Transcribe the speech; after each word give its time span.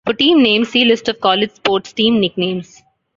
For 0.03 0.15
team 0.15 0.41
names, 0.41 0.69
see 0.69 0.83
List 0.83 1.09
of 1.09 1.21
college 1.21 1.51
sports 1.51 1.93
team 1.93 2.19
nicknames. 2.19 2.81